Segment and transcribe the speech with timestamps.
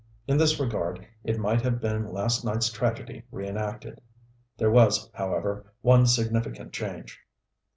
[0.27, 3.99] In this regard it might have been last night's tragedy reënacted.
[4.57, 7.19] There was, however, one significant change.